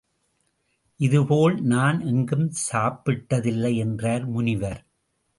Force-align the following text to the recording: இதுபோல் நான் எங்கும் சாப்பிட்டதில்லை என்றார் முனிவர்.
இதுபோல் 0.99 1.61
நான் 1.61 1.99
எங்கும் 1.99 2.51
சாப்பிட்டதில்லை 2.71 3.75
என்றார் 3.75 4.25
முனிவர். 4.25 4.81